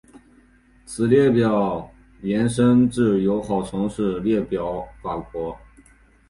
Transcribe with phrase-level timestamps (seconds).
[0.83, 1.87] 此列表
[2.23, 5.55] 延伸至友好城市列表法国。